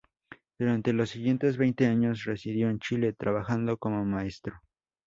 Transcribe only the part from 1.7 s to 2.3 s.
años